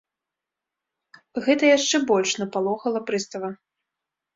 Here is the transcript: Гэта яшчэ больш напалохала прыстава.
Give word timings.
Гэта 1.49 1.63
яшчэ 1.77 2.03
больш 2.09 2.31
напалохала 2.43 2.99
прыстава. 3.15 3.49